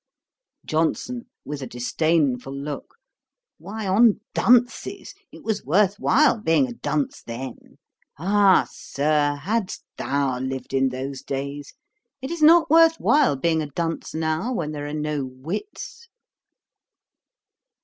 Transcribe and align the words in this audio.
JOHNSON, 0.65 1.27
(with 1.45 1.61
a 1.61 1.67
disdainful 1.67 2.51
look,) 2.55 2.95
'Why, 3.59 3.85
on 3.87 4.19
dunces. 4.33 5.13
It 5.31 5.43
was 5.43 5.63
worth 5.63 5.99
while 5.99 6.41
being 6.41 6.67
a 6.67 6.73
dunce 6.73 7.21
then. 7.21 7.77
Ah, 8.17 8.65
Sir, 8.67 9.35
hadst 9.43 9.83
thou 9.99 10.39
lived 10.39 10.73
in 10.73 10.89
those 10.89 11.21
days! 11.21 11.75
It 12.19 12.31
is 12.31 12.41
not 12.41 12.67
worth 12.67 12.95
while 12.99 13.35
being 13.35 13.61
a 13.61 13.67
dunce 13.67 14.15
now, 14.15 14.51
when 14.51 14.71
there 14.71 14.87
are 14.87 14.91
no 14.91 15.23
wits.' 15.23 16.09